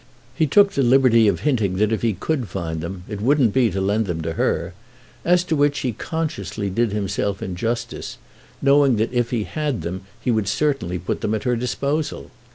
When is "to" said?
3.69-3.79, 4.23-4.33, 5.43-5.55